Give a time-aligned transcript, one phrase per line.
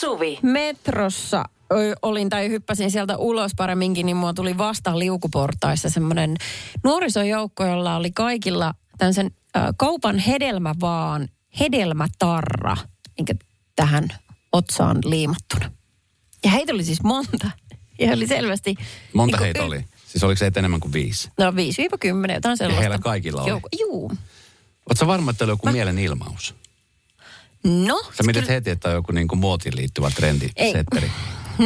[0.00, 0.38] Suvi.
[0.42, 1.44] Metrossa
[2.02, 6.36] olin tai hyppäsin sieltä ulos paremminkin, niin mua tuli vastaan liukuportaissa semmoinen
[6.84, 9.30] nuorisojoukko, jolla oli kaikilla tämmöisen
[9.76, 11.28] kaupan hedelmä vaan
[11.60, 12.76] hedelmätarra,
[13.18, 13.34] minkä
[13.76, 14.08] tähän
[14.52, 15.70] otsaan liimattuna.
[16.44, 17.50] Ja heitä oli siis monta.
[17.98, 18.74] Ja oli selvästi...
[19.12, 19.84] Monta niinku heitä y- oli?
[20.06, 21.30] Siis oliko se enemmän kuin viisi?
[21.38, 21.54] No 5-10,
[22.34, 22.80] jotain sellaista.
[22.80, 23.60] heillä kaikilla oli?
[23.80, 24.12] Juu.
[24.86, 26.54] Oletko varma, että oli joku mielenilmaus?
[27.64, 30.72] No, Sä mietit heti, että on joku niin kuin muotiin liittyvä trendi, Ei.
[30.72, 31.10] setteri.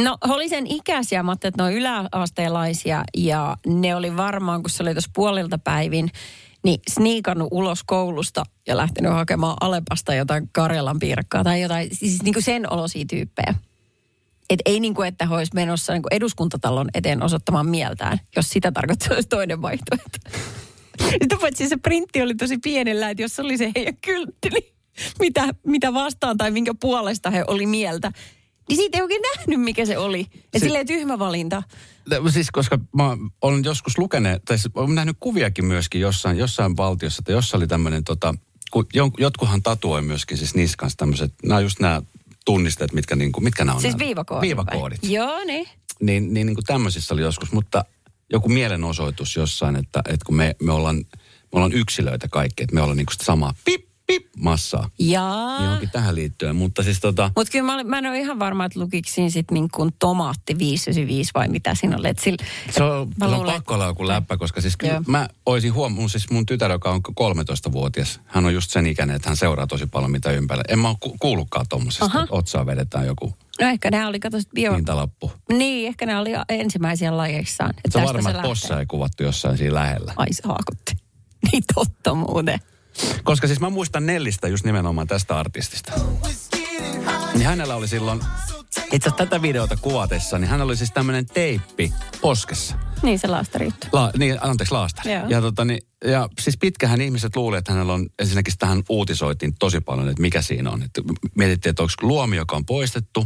[0.03, 4.69] No oli sen ikäisiä, mä ajattelin, että ne on yläasteelaisia ja ne oli varmaan, kun
[4.69, 6.11] se oli tuossa puolilta päivin,
[6.63, 12.33] niin sniikannut ulos koulusta ja lähtenyt hakemaan Alepasta jotain Karjalan piirakkaa tai jotain, siis niin
[12.33, 13.53] kuin sen olosia tyyppejä.
[14.49, 18.49] Et ei niin kuin, että he olisi menossa niin kuin eduskuntatalon eteen osoittamaan mieltään, jos
[18.49, 20.17] sitä tarkoittaa olisi toinen vaihtoehto.
[21.21, 24.74] Sitä paitsi se printti oli tosi pienellä, että jos se oli se heidän kyltti, niin
[25.19, 28.11] mitä, mitä vastaan tai minkä puolesta he oli mieltä,
[28.69, 30.27] niin siitä ei oikein nähnyt, mikä se oli.
[30.53, 31.63] Ja Se- silleen tyhmä valinta.
[32.29, 37.21] Siis koska mä olen joskus lukenut, tai siis olen nähnyt kuviakin myöskin jossain, jossain valtiossa,
[37.21, 38.35] että jossa oli tämmöinen, tota,
[38.71, 38.87] kun
[39.17, 42.01] jotkuhan tatuoi myöskin siis niskans tämmöiset, nämä just nämä
[42.45, 43.81] tunnisteet, mitkä, niinku, mitkä nämä on?
[43.81, 44.05] Siis nämä?
[44.05, 44.41] viivakoodit.
[44.41, 44.47] vai?
[44.47, 44.99] Viivakoodit.
[45.03, 45.67] Joo, niin.
[46.01, 47.85] Niin, niin, niin kuin tämmöisissä oli joskus, mutta
[48.29, 52.81] joku mielenosoitus jossain, että, että kun me, me, ollaan, me ollaan yksilöitä kaikki, että me
[52.81, 54.89] ollaan niin kuin sitä samaa pip, pip, massaa.
[54.99, 55.59] Jaa.
[55.59, 58.39] Niin onkin tähän liittyen, mutta siis tota, Mutta kyllä mä, olin- mä en ole ihan
[58.39, 62.07] varma, että lukiko siinä sitten niin kuin tomaatti 595 vai mitä siinä oli.
[62.07, 65.03] Et sillä, Se on, se on luulen, pakko olla joku läppä, koska siis kyllä Joo.
[65.07, 69.29] mä olisin huomannut, siis mun tytär, joka on 13-vuotias, hän on just sen ikäinen, että
[69.29, 70.65] hän seuraa tosi paljon mitä ympärillä.
[70.69, 74.39] En mä ole ku- kuullutkaan tommosesta, että otsaa vedetään joku no ehkä nämä oli, kato
[74.39, 74.75] sit bio...
[74.75, 75.31] hintalappu.
[75.53, 77.73] Niin, ehkä nämä oli ensimmäisiä lajeissaan.
[77.89, 80.13] Se on varmaan, että possa ei kuvattu jossain siinä lähellä.
[80.17, 80.93] Ai saakutti.
[81.51, 82.59] Niin totta muuten.
[83.23, 85.91] Koska siis mä muistan Nellistä just nimenomaan tästä artistista.
[87.33, 88.19] Niin hänellä oli silloin,
[88.91, 92.75] itse asiassa tätä videota kuvatessa, niin hänellä oli siis tämmöinen teippi poskessa.
[93.03, 93.87] Niin se laastari juttu.
[93.91, 95.13] La, niin, anteeksi, laastari.
[95.13, 95.29] Joo.
[95.29, 99.81] Ja, tota, niin, ja siis pitkähän ihmiset luulee, että hänellä on, ensinnäkin tähän uutisoitiin tosi
[99.81, 100.83] paljon, että mikä siinä on.
[100.83, 101.01] Että
[101.35, 103.25] mietittiin, että onko luomi, joka on poistettu,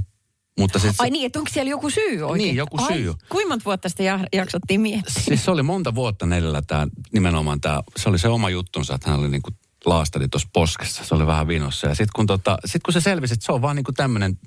[0.59, 0.95] mutta sitten...
[0.99, 2.37] Ai niin, että onko siellä joku syy oikein?
[2.37, 3.09] Niin, joku syy.
[3.09, 5.23] Ai, kuinka monta vuotta ja- jaksottiin miettiä?
[5.23, 9.09] Siis se oli monta vuotta neljällä tämä, nimenomaan tämä, se oli se oma juttunsa, että
[9.09, 9.49] hän oli niinku
[9.85, 11.03] laastari tuossa poskessa.
[11.03, 11.87] Se oli vähän vinossa.
[11.87, 14.39] Ja sitten kun, tota, sit kun se selvisi, että se on vaan niinku tämmöinen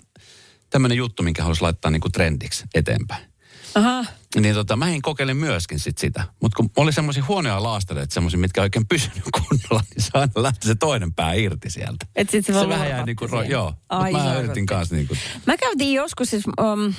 [0.70, 3.32] tämmönen juttu, minkä halusi laittaa niinku trendiksi eteenpäin.
[3.74, 4.04] Aha.
[4.40, 6.24] Niin tota, mä en kokeile myöskin sit sitä.
[6.40, 10.32] Mutta kun oli semmoisia huonoja laastareita, semmoisia, mitkä ei oikein pysynyt kunnolla, niin se aina
[10.36, 12.06] lähti se toinen pää irti sieltä.
[12.16, 13.74] Et sit se, Se vähän jäi niinku, ro- joo.
[13.88, 15.16] Ai mä yritin kanssa niinku,
[15.46, 16.94] Mä käytiin joskus siis, um,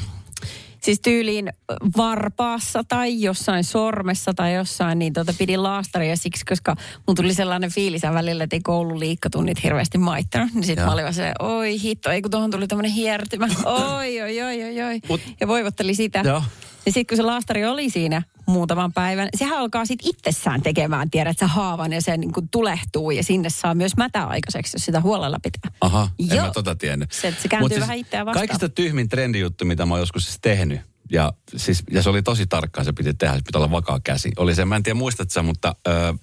[0.84, 1.54] siis tyyliin
[1.98, 6.76] varpaassa tai jossain sormessa tai jossain, niin tota pidin laastaria siksi, koska
[7.08, 10.54] mun tuli sellainen fiilis välillä, että ei koulun liikkatunnit hirveästi maittanut.
[10.54, 10.86] Niin sit Joo.
[10.86, 13.48] mä olin se, oi hitto, ei kun tuohon tuli tämmönen hiertymä.
[13.98, 15.00] Oi, oi, oi, oi, oi.
[15.08, 16.22] Mut- Ja voivotteli sitä.
[16.26, 16.44] Joo.
[16.86, 21.38] Ja sitten kun se laastari oli siinä muutaman päivän, sehän alkaa sitten itsessään tekemään, tiedät
[21.40, 25.02] sä haavan ja se niin kuin tulehtuu ja sinne saa myös mätä aikaiseksi, jos sitä
[25.02, 25.72] huolella pitää.
[25.82, 26.46] aha, en Joo.
[26.46, 27.12] mä tota tiennyt.
[27.12, 28.48] Se- se kääntyy Mut vähän itseään vastaan.
[28.48, 32.46] Kaikista tyhmin trendijuttu, mitä mä oon joskus siis tehnyt, ja, siis, ja se oli tosi
[32.48, 34.32] tarkkaan, se piti tehdä, se pitää olla vakaa käsi.
[34.38, 36.14] Oli se, mä en tiedä muistat sä, mutta ö,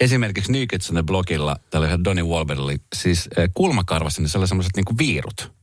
[0.00, 4.38] esimerkiksi New Kids on the blogilla, tällä Donny Wahlberg oli siis ö, kulmakarvassa, niin se
[4.38, 5.55] oli semmoiset niinku viirut.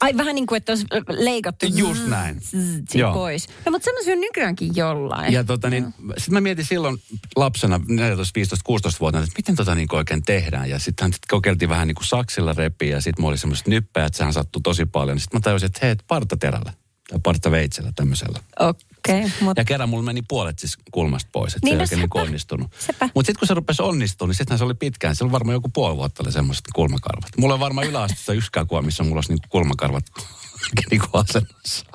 [0.00, 2.40] Ai vähän niin kuin, että olisi leikattu Just näin.
[2.40, 3.14] zzz, Joo.
[3.14, 3.48] pois.
[3.66, 5.32] No mutta semmoisia on nykyäänkin jollain.
[5.32, 7.02] Ja tota niin, sitten mä mietin silloin
[7.36, 10.70] lapsena, 14, 15, 16 vuotta, että miten tota niin oikein tehdään.
[10.70, 14.14] Ja sitten sit kokeiltiin vähän niin kuin saksilla repiä ja sitten mulla oli semmoiset nyppäät,
[14.14, 15.20] sehän sattui tosi paljon.
[15.20, 16.72] Sitten mä tajusin, että hei, partaterällä
[17.12, 18.38] tai partaveitsellä tämmöisellä.
[18.60, 18.78] Okei,
[19.18, 22.02] okay, mutta Ja kerran mulla meni puolet siis kulmasta pois, että Niin, se ei no
[22.04, 22.70] oikein niin onnistunut.
[23.14, 25.16] Mutta sitten kun se rupesi onnistumaan, niin sittenhän se oli pitkään.
[25.16, 27.30] Se oli varmaan joku puoli vuotta oli semmoiset kulmakarvat.
[27.38, 30.04] Mulla on varmaan yläasteessa yksikään kuva, missä mulla olisi niin kulmakarvat
[30.90, 31.86] niin kuin asennossa.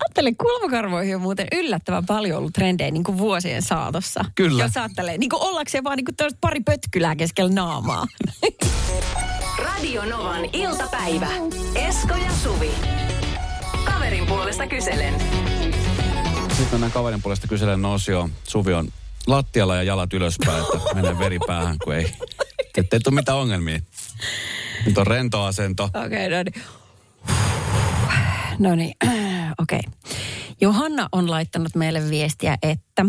[0.00, 4.24] ajattelen, kulmakarvoihin on muuten yllättävän paljon ollut trendejä niin kuin vuosien saatossa.
[4.34, 4.62] Kyllä.
[4.62, 8.06] Jos ajattelee, niin kuin ollakseen vaan niin kuin pari pötkylää keskellä naamaa.
[9.64, 11.28] Radio Novan iltapäivä.
[11.74, 12.70] Esko ja Suvi.
[14.08, 15.14] Kaverin puolesta kyselen.
[16.48, 18.30] Sitten mennään kaverin puolesta kyselen osio.
[18.44, 18.88] Suvi on
[19.26, 22.12] lattialla ja jalat ylöspäin, että menee veri päähän, kun ei.
[22.74, 23.80] Te ei tule mitään ongelmia.
[24.86, 25.84] Nyt on rento asento.
[25.84, 26.64] Okei, okay, no niin.
[28.58, 28.94] No niin,
[29.62, 29.80] okei.
[29.88, 30.18] Okay.
[30.60, 33.06] Johanna on laittanut meille viestiä, että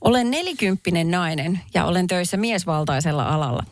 [0.00, 3.62] olen nelikymppinen nainen ja olen töissä miesvaltaisella alalla.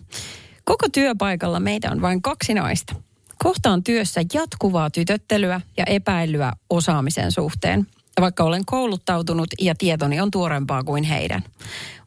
[0.64, 3.05] Koko työpaikalla meitä on vain kaksi naista.
[3.46, 7.86] Kohtaan työssä jatkuvaa tytöttelyä ja epäilyä osaamisen suhteen,
[8.20, 11.44] vaikka olen kouluttautunut ja tietoni on tuorempaa kuin heidän.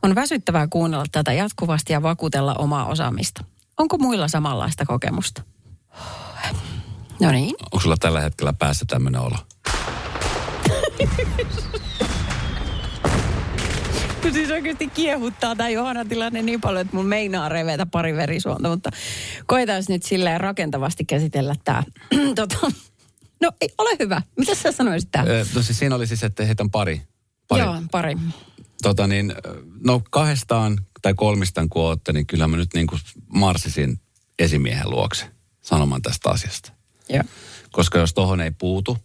[0.03, 3.43] On väsyttävää kuunnella tätä jatkuvasti ja vakuutella omaa osaamista.
[3.77, 5.41] Onko muilla samanlaista kokemusta?
[7.21, 7.55] No niin.
[7.61, 9.37] Onko sulla tällä hetkellä päässä tämmöinen olo?
[14.21, 18.69] Kun siis oikeasti kiehuttaa tämä Johanna tilanne niin paljon, että mun meinaa revetä pari verisuonta,
[18.69, 18.89] mutta
[19.45, 21.83] koetaan nyt silleen rakentavasti käsitellä tämä.
[22.35, 22.57] tota,
[23.41, 24.21] no ei, ole hyvä.
[24.37, 25.27] Mitä sä sanoisit tähän?
[25.55, 27.01] No siis siinä oli siis, että heitä on pari.
[27.47, 27.63] pari.
[27.63, 28.17] Joo, pari.
[28.81, 29.33] Tota niin,
[29.83, 33.99] no kahdestaan tai kolmistaan kun ootte, niin kyllä mä nyt niin kuin marssisin
[34.39, 35.25] esimiehen luokse
[35.61, 36.71] sanomaan tästä asiasta.
[37.09, 37.23] Joo.
[37.71, 38.97] Koska jos tohon ei puutu,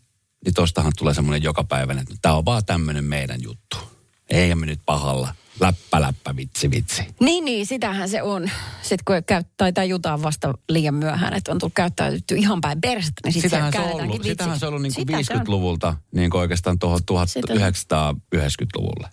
[0.44, 3.93] niin tostahan tulee semmoinen jokapäiväinen, että tämä on vaan tämmöinen meidän juttu.
[4.30, 5.34] Ei me nyt pahalla.
[5.60, 7.02] Läppä, läppä, vitsi, vitsi.
[7.20, 8.50] Niin, niin, sitähän se on.
[8.82, 13.20] Sitten kun käy, tai tajutaan vasta liian myöhään, että on tullut käyttäytytty ihan päin persettä,
[13.24, 15.40] niin sitten Sitähän se on ollut, sitähän se on ollut niin kuin Sitä se on.
[15.40, 19.08] 50-luvulta niin kuin oikeastaan tuohon Sitä- 1990-luvulle.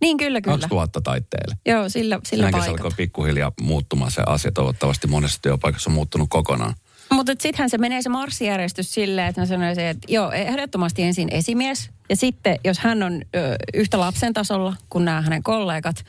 [0.00, 0.56] Niin, kyllä, kyllä.
[0.56, 1.56] 2000 taitteelle.
[1.66, 4.52] Joo, sillä, sillä Siinäkin se alkoi pikkuhiljaa muuttumaan se asia.
[4.52, 6.74] Toivottavasti monessa työpaikassa on muuttunut kokonaan.
[7.10, 11.90] Mutta sittenhän se menee se marssijärjestys silleen, että mä sanoisin, että joo, ehdottomasti ensin esimies.
[12.08, 16.04] Ja sitten, jos hän on ö, yhtä lapsen tasolla kuin nämä hänen kollegat,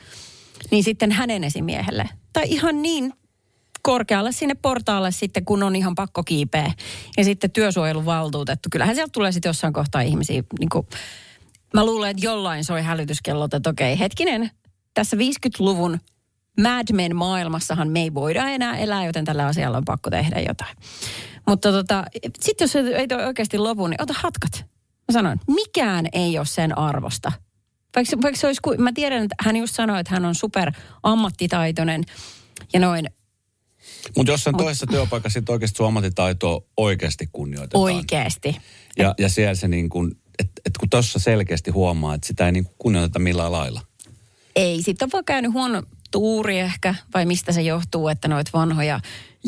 [0.70, 2.08] niin sitten hänen esimiehelle.
[2.32, 3.12] Tai ihan niin
[3.82, 6.72] korkealle sinne portaalle sitten, kun on ihan pakko kiipeä.
[7.16, 8.68] Ja sitten työsuojeluvaltuutettu.
[8.72, 10.86] Kyllähän sieltä tulee sitten jossain kohtaa ihmisiä, niin kuin,
[11.74, 14.50] mä luulen, että jollain soi hälytyskellot, että okei, hetkinen,
[14.94, 15.98] tässä 50-luvun
[16.62, 20.76] Mad Men maailmassahan me ei voida enää elää, joten tällä asialla on pakko tehdä jotain.
[21.46, 22.04] Mutta tota,
[22.40, 24.64] sitten jos ei toi oikeasti lopu, niin ota hatkat.
[25.08, 27.32] Mä sanon, mikään ei ole sen arvosta.
[27.96, 30.72] Vaikka, vaikka se olisi, mä tiedän, että hän just sanoi, että hän on super
[31.02, 32.04] ammattitaitoinen
[32.72, 33.06] ja noin
[34.16, 37.82] Mutta jossain toisessa työpaikassa sitten oikeasti sun ammattitaitoa oikeasti kunnioitetaan.
[37.82, 38.56] oikeasti.
[38.98, 42.52] Ja, ja siellä se niin kuin, että et kun tuossa selkeästi huomaa, että sitä ei
[42.52, 43.80] niin kuin kunnioiteta millään lailla.
[44.56, 49.00] Ei, sitten on vaan käynyt huono tuuri ehkä, vai mistä se johtuu, että noit vanhoja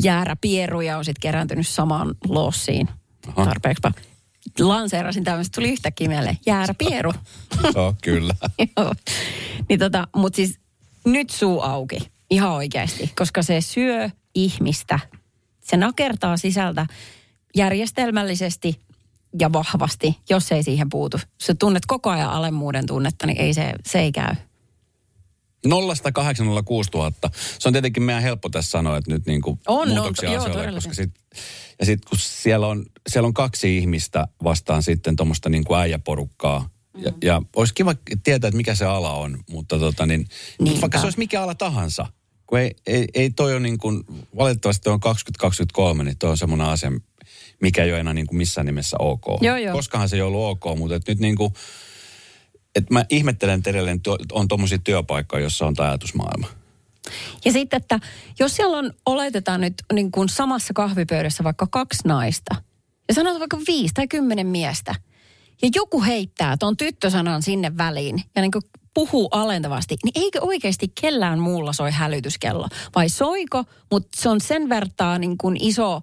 [0.03, 2.89] jääräpieruja on sitten kerääntynyt samaan lossiin
[3.27, 3.45] Aha.
[3.45, 3.81] tarpeeksi.
[4.59, 7.13] Lanseerasin tämmöistä, tuli yhtäkkiä mieleen, jääräpieru.
[7.75, 8.33] Joo, kyllä.
[8.77, 8.93] Joo.
[9.69, 10.59] Niin tota, mutta siis
[11.05, 11.97] nyt suu auki,
[12.29, 14.99] ihan oikeasti, koska se syö ihmistä.
[15.59, 16.85] Se nakertaa sisältä
[17.55, 18.79] järjestelmällisesti
[19.39, 21.17] ja vahvasti, jos ei siihen puutu.
[21.17, 24.35] Jos sä tunnet koko ajan alemmuuden tunnetta, niin ei se, se ei käy.
[25.69, 27.11] 0806 000.
[27.59, 30.37] Se on tietenkin meidän helppo tässä sanoa, että nyt niin kuin On, on, muutoksia joo,
[30.37, 30.89] asioille, todellakin.
[30.89, 31.11] koska sit,
[31.79, 36.69] ja sitten kun siellä on, siellä on kaksi ihmistä vastaan sitten tuommoista niin kuin äijäporukkaa,
[36.97, 40.27] ja, ja olisi kiva tietää, että mikä se ala on, mutta tota niin,
[40.59, 40.81] Niinpä.
[40.81, 42.05] vaikka se olisi mikä ala tahansa,
[42.47, 44.03] kun ei, ei, ei toi ole niin kuin,
[44.37, 46.91] valitettavasti toi on 2023, niin toi on semmoinen asia,
[47.61, 49.25] mikä ei ole enää niin kuin missään nimessä ok.
[49.41, 49.75] Joo, joo.
[49.75, 51.53] Koskahan se ei ollut ok, mutta nyt niin kuin,
[52.75, 54.01] että mä ihmettelen että edelleen,
[54.31, 56.47] on tuommoisia työpaikkoja, jossa on tämä ajatusmaailma.
[57.45, 57.99] Ja sitten, että
[58.39, 62.55] jos siellä on, oletetaan nyt niin kuin samassa kahvipöydässä vaikka kaksi naista,
[63.07, 64.95] ja sanotaan vaikka viisi tai kymmenen miestä,
[65.61, 68.63] ja joku heittää tuon tyttösanan sinne väliin, ja niin kuin
[68.93, 72.67] puhuu alentavasti, niin eikö oikeasti kellään muulla soi hälytyskello?
[72.95, 76.01] Vai soiko, mutta se on sen vertaa niin kuin iso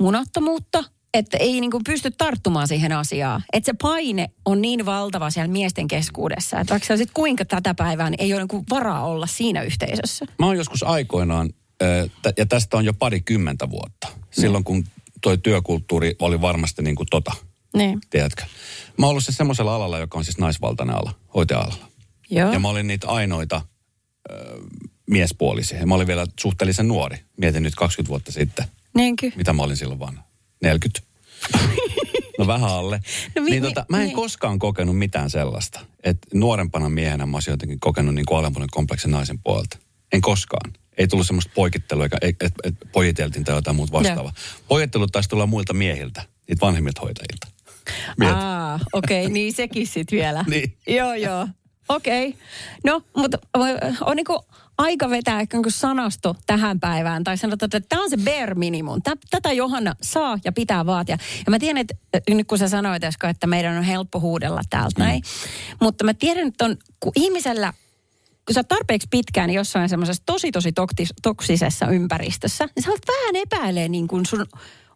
[0.00, 0.84] munattomuutta,
[1.14, 3.42] että ei niin kuin pysty tarttumaan siihen asiaan.
[3.52, 7.74] Että se paine on niin valtava siellä miesten keskuudessa, että vaikka sä olisit kuinka tätä
[7.74, 10.26] päivää, niin ei ole niin kuin varaa olla siinä yhteisössä.
[10.38, 14.84] Mä oon joskus aikoinaan, tä- ja tästä on jo parikymmentä vuotta, silloin kun
[15.20, 17.32] toi työkulttuuri oli varmasti niin kuin tota,
[17.76, 17.98] Niin.
[18.10, 18.42] tiedätkö.
[18.98, 21.88] Mä oon ollut se semmoisella alalla, joka on siis naisvaltainen ala, hoitaja-alalla.
[22.30, 22.52] Joo.
[22.52, 23.60] Ja mä olin niitä ainoita
[24.30, 24.34] ö,
[25.10, 25.86] miespuolisia.
[25.86, 27.16] Mä olin vielä suhteellisen nuori.
[27.36, 29.30] Mietin nyt 20 vuotta sitten, Niinkö?
[29.36, 30.22] mitä mä olin silloin vanha.
[30.62, 31.00] 40.
[32.38, 33.00] No vähän alle.
[33.36, 34.16] No niin tota, mä en niin.
[34.16, 35.80] koskaan kokenut mitään sellaista.
[36.04, 39.78] Että nuorempana miehenä mä olisin jotenkin kokenut niin kuin kompleksin naisen puolelta.
[40.12, 40.72] En koskaan.
[40.98, 44.32] Ei tullut semmoista poikittelua, eikä et, et, et pojiteltiin tai jotain muuta vastaavaa.
[44.68, 47.46] Pojittelut taisi tulla muilta miehiltä, niitä vanhemmilta hoitajilta.
[48.34, 50.44] Aa, okei, okay, niin sekin sitten vielä.
[50.48, 50.76] Niin.
[50.86, 51.48] Joo, joo.
[51.88, 52.28] Okei.
[52.28, 52.40] Okay.
[52.84, 53.60] No, mutta ö,
[54.00, 54.44] on niinku
[54.78, 57.24] aika vetää ehkä niinku sanasto tähän päivään.
[57.24, 59.02] Tai sanotaan, että tämä on se bare minimum.
[59.02, 61.16] Tä, tätä Johanna saa ja pitää vaatia.
[61.46, 65.00] Ja mä tiedän, että ö, nyt kun sä sanoit että meidän on helppo huudella täältä
[65.04, 65.22] näin.
[65.80, 67.72] Mutta mä tiedän, että on, kun ihmisellä
[68.46, 73.00] kun sä oot tarpeeksi pitkään jossain semmoisessa tosi tosi toktis, toksisessa ympäristössä, niin sä oot
[73.08, 74.46] vähän epäilee niin kuin sun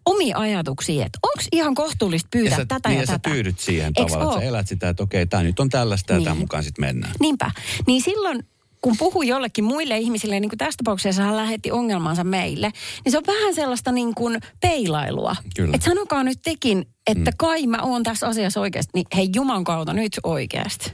[0.07, 3.31] omia ajatuksia, että onko ihan kohtuullista pyytää sä, tätä niin, ja, ja sä tätä.
[3.31, 6.19] tyydyt siihen Eiks tavallaan, että sä elät sitä, että okei, tämä nyt on tällaista ja
[6.19, 6.25] Niin.
[6.25, 7.13] tämän mukaan sitten mennään.
[7.21, 7.51] Niinpä.
[7.87, 8.47] Niin silloin,
[8.83, 12.73] kun puhuu jollekin muille ihmisille, niin kuin tässä tapauksessa hän lähetti ongelmansa meille,
[13.05, 15.37] niin se on vähän sellaista niin kuin peilailua.
[15.57, 15.75] Kyllä.
[15.75, 17.37] Että sanokaa nyt tekin, että mm.
[17.37, 18.91] kai mä oon tässä asiassa oikeasti.
[18.95, 20.93] Niin hei Juman kautta nyt oikeasti.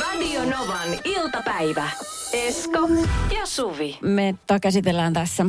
[0.00, 1.90] Radio Novan iltapäivä.
[2.32, 2.88] Esko
[3.38, 3.98] ja Suvi.
[4.02, 5.46] Me ta- käsitellään tässä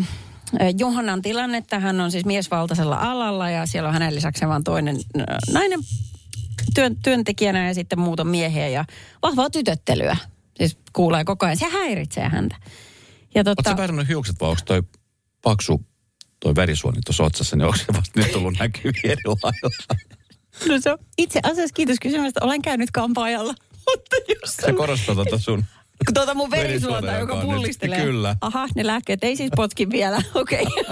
[0.77, 1.79] Johannan tilannetta.
[1.79, 4.97] Hän on siis miesvaltaisella alalla ja siellä on hänen lisäksi vain toinen
[5.51, 5.79] nainen
[6.75, 8.85] työn, työntekijänä ja sitten muuta miehiä ja
[9.21, 10.17] vahvaa tytöttelyä.
[10.57, 11.57] Siis kuulee koko ajan.
[11.57, 12.55] Se häiritsee häntä.
[13.35, 13.75] Ja tota...
[13.77, 14.83] Oletko sä hiukset vai onko toi
[15.41, 15.85] paksu
[16.39, 19.69] toi verisuoni tuossa otsassa, niin onko se vasta nyt tullut näkyviin eri lailla?
[20.69, 22.39] No se on itse asiassa kiitos kysymästä.
[22.43, 23.53] Olen käynyt kampaajalla.
[23.71, 25.65] Mutta jos se korostaa tuota sun
[26.13, 28.01] Tuota mun verisuonta, joka pullistelee.
[28.01, 28.35] Kyllä.
[28.41, 30.17] Aha, ne lääkkeet ei siis potki vielä.
[30.35, 30.63] Okei.
[30.63, 30.83] Okay.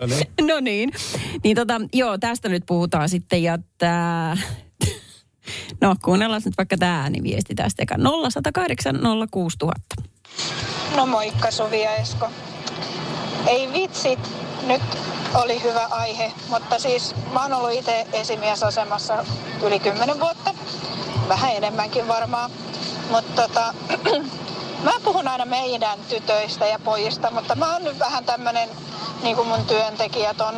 [0.00, 0.26] no niin.
[0.48, 0.92] no niin.
[1.44, 3.42] Niin tota, joo, tästä nyt puhutaan sitten.
[3.42, 4.36] Ja tää...
[5.80, 7.84] No, kuunnellaan nyt vaikka tämä ääniviesti tästä.
[8.30, 9.80] 0108 06000.
[10.96, 12.30] No moikka Suvi ja Esko.
[13.46, 14.30] Ei vitsit,
[14.66, 14.82] nyt
[15.34, 19.24] oli hyvä aihe, mutta siis mä oon ollut itse esimiesasemassa
[19.62, 20.54] yli 10 vuotta.
[21.28, 22.50] Vähän enemmänkin varmaan.
[23.10, 23.74] Mutta tota,
[24.84, 28.68] mä puhun aina meidän tytöistä ja pojista, mutta mä oon nyt vähän tämmönen,
[29.22, 30.54] niin kuin mun työntekijät on,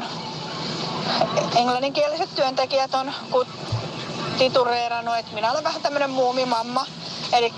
[1.57, 3.13] englanninkieliset työntekijät on
[4.39, 6.87] titureerannut, että minä olen vähän tämmönen muumimamma.
[7.33, 7.53] Eli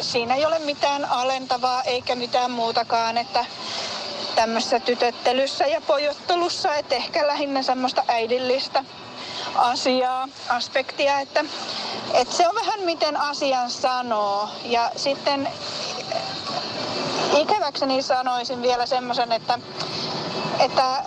[0.00, 3.44] siinä ei ole mitään alentavaa eikä mitään muutakaan, että
[4.34, 8.84] tämmöisessä tytöttelyssä ja pojottelussa, että ehkä lähinnä semmoista äidillistä
[9.54, 11.44] asiaa, aspektia, että,
[12.14, 14.48] että se on vähän miten asian sanoo.
[14.64, 15.48] Ja sitten
[17.36, 19.58] ikäväkseni sanoisin vielä semmoisen, että,
[20.58, 21.02] että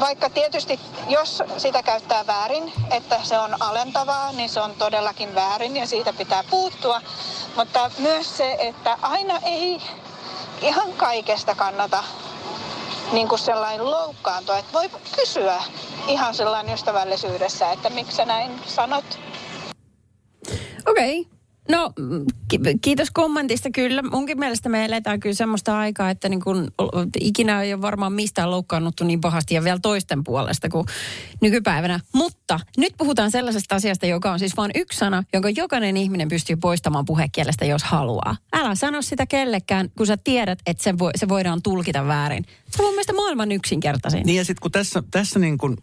[0.00, 5.76] vaikka tietysti jos sitä käyttää väärin, että se on alentavaa, niin se on todellakin väärin
[5.76, 7.00] ja siitä pitää puuttua.
[7.56, 9.82] Mutta myös se, että aina ei
[10.62, 12.04] ihan kaikesta kannata
[13.12, 15.62] niin kuin sellainen loukkaantua, että voi kysyä
[16.08, 19.18] ihan sellainen ystävällisyydessä, että miksi sä näin sanot.
[20.86, 21.20] Okei.
[21.20, 21.37] Okay.
[21.68, 21.92] No,
[22.82, 23.68] kiitos kommentista.
[23.70, 26.72] Kyllä, munkin mielestä me eletään kyllä semmoista aikaa, että niin kun,
[27.20, 30.86] ikinä ei ole varmaan mistään loukkaannuttu niin pahasti ja vielä toisten puolesta kuin
[31.40, 32.00] nykypäivänä.
[32.12, 36.56] Mutta nyt puhutaan sellaisesta asiasta, joka on siis vain yksi sana, jonka jokainen ihminen pystyy
[36.56, 38.36] poistamaan puhekielestä, jos haluaa.
[38.52, 42.44] Älä sano sitä kellekään, kun sä tiedät, että se, voi, se voidaan tulkita väärin.
[42.70, 44.22] Se on mun mielestä maailman yksinkertaisin.
[44.26, 45.76] Niin ja sitten kun tässä, tässä niin kun,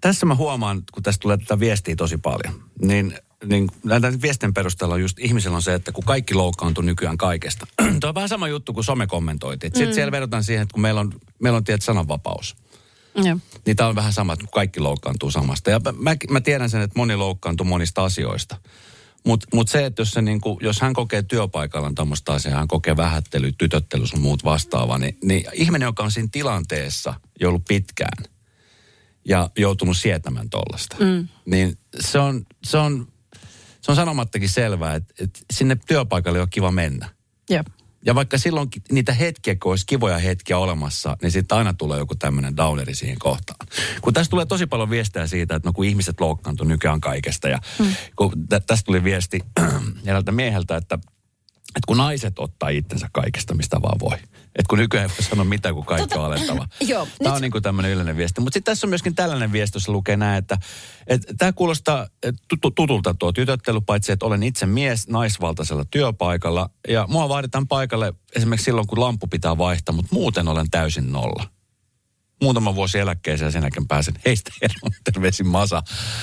[0.00, 4.94] tässä mä huomaan, kun tästä tulee tätä viestiä tosi paljon, niin niin näiden viestin perusteella
[4.94, 7.66] on just ihmisellä on se, että kun kaikki loukkaantuu nykyään kaikesta.
[8.00, 9.66] Tuo on vähän sama juttu kuin somekommentointi.
[9.66, 9.94] Sitten mm.
[9.94, 12.56] siellä vedotaan siihen, että kun meillä on, meillä on tiedät, sananvapaus.
[13.14, 13.36] Ja.
[13.66, 15.70] Niin tämä on vähän sama, että kun kaikki loukkaantuu samasta.
[15.70, 18.56] Ja mä, mä tiedän sen, että moni loukkaantuu monista asioista.
[19.26, 22.96] Mutta mut se, että jos, se niinku, jos hän kokee työpaikalla tämmöistä asiaa, hän kokee
[22.96, 28.24] vähättely, tytöttely sun muut vastaavaa, niin, niin ihminen, joka on siinä tilanteessa jo ollut pitkään
[29.24, 31.28] ja joutunut sietämään tollasta, mm.
[31.44, 33.09] niin se on, se on
[33.80, 37.08] se on sanomattakin selvää, että, että sinne työpaikalle on kiva mennä.
[37.50, 37.66] Jep.
[38.06, 42.14] Ja vaikka silloin niitä hetkiä, kun olisi kivoja hetkiä olemassa, niin sitten aina tulee joku
[42.14, 43.66] tämmöinen downeri siihen kohtaan.
[44.00, 47.48] Kun tässä tulee tosi paljon viestejä siitä, että no kun ihmiset loukkaantuu nykyään kaikesta.
[47.48, 47.94] Ja hmm.
[48.16, 49.40] kun tä, tästä tuli viesti
[50.06, 50.98] eräältä mieheltä, että
[51.76, 54.16] että kun naiset ottaa itsensä kaikesta, mistä vaan voi.
[54.40, 56.68] Että kun nykyään ei voi sanoa mitään, kun kaikki tota, on alentava.
[56.88, 58.40] Joo, tämä on niin kuin tämmöinen yleinen viesti.
[58.40, 60.58] Mutta sitten tässä on myöskin tällainen viesti, jossa lukee näin, että,
[61.06, 62.06] että tämä kuulostaa
[62.74, 66.70] tutulta tuo tytöttely, paitsi että olen itse mies naisvaltaisella työpaikalla.
[66.88, 71.50] Ja mua vaaditaan paikalle esimerkiksi silloin, kun lampu pitää vaihtaa, mutta muuten olen täysin nolla
[72.42, 74.92] muutama vuosi eläkkeeseen ja sen jälkeen pääsen heistä eroon.
[75.04, 75.82] Terveisin Masa.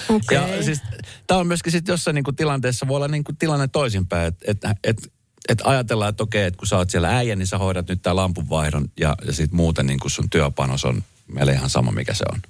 [0.09, 0.37] Okay.
[0.37, 0.81] Ja siis
[1.27, 5.13] tämä on myöskin sitten jossain niinku tilanteessa voi olla niinku tilanne toisinpäin, että et, et
[5.49, 8.15] että ajatellaan, että okei, että kun sä oot siellä äijä, niin sä hoidat nyt tämän
[8.15, 12.25] lampunvaihdon ja, ja sitten muuten niin kun sun työpanos on meille ihan sama, mikä se
[12.33, 12.41] on.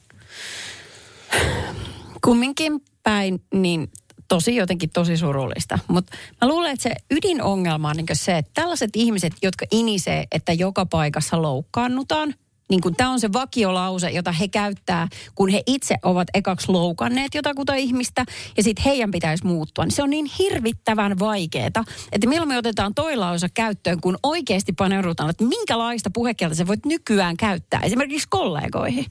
[2.25, 3.91] Kumminkin päin, niin
[4.27, 5.79] tosi jotenkin tosi surullista.
[5.87, 10.53] Mutta mä luulen, että se ydinongelma on niin se, että tällaiset ihmiset, jotka inisee, että
[10.53, 12.33] joka paikassa loukkaannutaan–
[12.69, 17.35] niin kuin tämä on se vakiolause, jota he käyttää, kun he itse ovat ekaksi loukanneet
[17.35, 18.25] jotakuta ihmistä
[18.57, 19.85] ja sitten heidän pitäisi muuttua.
[19.85, 21.67] Niin se on niin hirvittävän vaikeaa,
[22.11, 26.85] että milloin me otetaan toi lause käyttöön, kun oikeasti paneudutaan, että minkälaista puhekieltä sä voit
[26.85, 29.05] nykyään käyttää, esimerkiksi kollegoihin.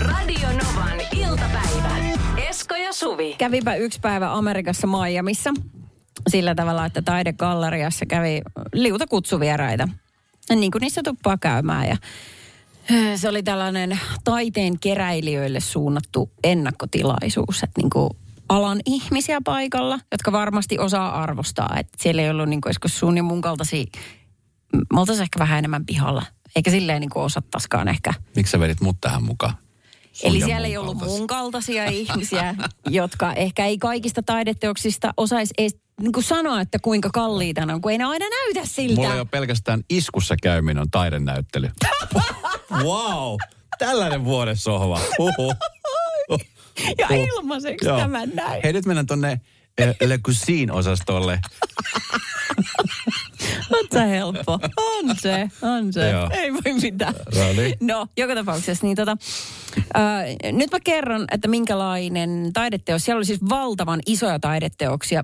[0.00, 1.96] Radio Novan iltapäivä.
[2.48, 3.34] Esko ja Suvi.
[3.38, 5.50] Kävipä yksi päivä Amerikassa Miamiissa
[6.28, 9.88] sillä tavalla, että taidegalleriassa kävi liuta kutsuvieraita
[10.56, 11.88] niin kuin niissä tuppaa käymään.
[11.88, 11.96] Ja
[13.16, 18.10] se oli tällainen taiteen keräilijöille suunnattu ennakkotilaisuus, että niin kuin
[18.48, 21.76] alan ihmisiä paikalla, jotka varmasti osaa arvostaa.
[21.78, 23.84] Että siellä ei ollut niin kuin, sun ja mun kaltaisia,
[24.92, 26.22] me oltaisiin ehkä vähän enemmän pihalla.
[26.56, 28.14] Eikä silleen niin kuin osattaisikaan ehkä.
[28.36, 29.54] Miksi sä vedit mut tähän mukaan?
[30.12, 32.54] Sun Eli siellä ei ollut mun kaltaisia ihmisiä,
[32.86, 37.80] jotka ehkä ei kaikista taideteoksista osaisi edes niin kuin sanoa, että kuinka kalliita ne on,
[37.80, 39.00] kun ei ne aina näytä siltä.
[39.00, 41.70] Mulla ole pelkästään iskussa käyminen on taidenäyttely.
[42.84, 43.36] wow,
[43.78, 45.00] tällainen vuoden sohva.
[45.18, 45.54] Uhu.
[46.98, 47.98] Ja ilmaiseksi Joo.
[47.98, 48.60] tämän näin.
[48.64, 49.40] Hei, nyt mennään tonne
[49.78, 51.40] eh, Le Cuisine-osastolle.
[53.72, 54.58] On se helppo.
[54.76, 56.10] On se, on se.
[56.10, 56.28] Joo.
[56.32, 57.14] Ei voi mitään.
[57.34, 57.74] No niin.
[57.80, 58.86] No, joka tapauksessa.
[58.86, 59.16] Niin tota,
[59.94, 63.04] ää, nyt mä kerron, että minkälainen taideteos.
[63.04, 65.22] Siellä oli siis valtavan isoja taideteoksia.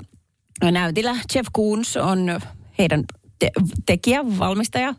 [0.62, 2.40] Näytillä Jeff Koons on
[2.78, 3.04] heidän
[3.38, 3.50] te-
[3.86, 4.94] tekijä, valmistaja,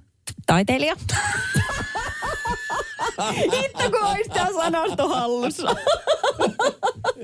[0.45, 0.95] taiteilija.
[3.35, 5.75] Hitto, kun olisi tämä sanasto hallussa.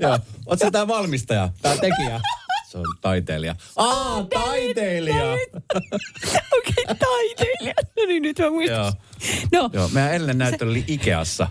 [0.02, 0.18] Joo.
[0.72, 2.20] Tää valmistaja, tää tekijä?
[2.68, 3.56] Se on taiteilija.
[3.76, 5.32] Aa, taiteilija!
[5.32, 7.74] Okei, okay, taiteilija.
[7.96, 8.78] No niin, nyt mä muistan.
[9.52, 9.62] Joo.
[9.62, 11.48] No, Joo, meidän edellinen näyttely oli Ikeassa.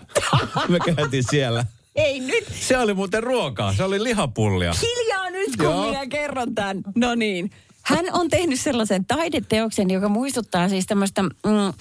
[0.68, 1.64] Me käytiin siellä.
[1.96, 2.44] Ei nyt.
[2.60, 4.74] Se oli muuten ruokaa, se oli lihapullia.
[4.82, 5.86] Hiljaa nyt, kun Joo.
[5.86, 6.82] minä kerron tämän.
[6.94, 7.50] No niin.
[7.82, 11.22] Hän on tehnyt sellaisen taideteoksen, joka muistuttaa siis tämmöistä...
[11.22, 11.72] Mm,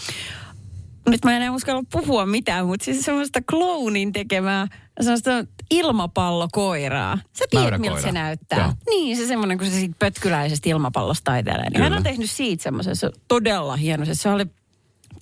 [1.10, 4.68] nyt mä en uskalla puhua mitään, mutta siis semmoista clownin tekemää
[5.01, 5.32] semmoista
[5.72, 7.18] ilmapallokoiraa.
[7.39, 8.60] Sä tiedät, miltä se näyttää.
[8.60, 8.74] Joo.
[8.89, 11.70] Niin, se semmoinen, kun se siitä pötkyläisestä ilmapallosta taiteilee.
[11.70, 14.24] Niin hän on tehnyt siitä semmoisessa todella hienoisessa.
[14.24, 14.46] Se oli,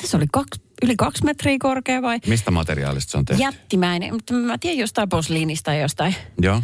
[0.01, 2.19] tässä oli kaksi, yli kaksi metriä korkea vai?
[2.27, 3.43] Mistä materiaalista se on tehty?
[3.43, 6.15] Jättimäinen, mutta mä tiedän jostain posliinista tai jostain.
[6.41, 6.62] Joo.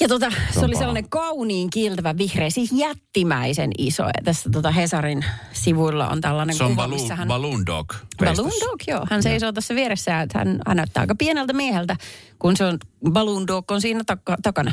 [0.00, 0.78] Ja tota, se oli paha.
[0.78, 4.02] sellainen kauniin kiiltävä vihreä, siis jättimäisen iso.
[4.02, 7.28] Ja tässä tota Hesarin sivuilla on tällainen Se on kuva, missä hän...
[7.28, 7.94] balloon Dog.
[8.18, 8.50] Balloon.
[8.60, 9.06] Dog, joo.
[9.10, 11.96] Hän seisoo tässä vieressä, että hän, hän näyttää aika pieneltä mieheltä,
[12.38, 12.78] kun se on
[13.10, 14.72] Balloon Dog on siinä taka, takana.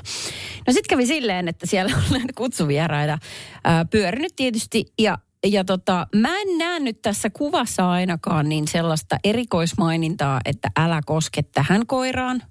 [0.68, 3.18] No sitten kävi silleen, että siellä on kutsuvieraita
[3.64, 9.18] ää, pyörinyt tietysti ja ja tota, mä en näe nyt tässä kuvassa ainakaan niin sellaista
[9.24, 12.42] erikoismainintaa, että älä koske tähän koiraan.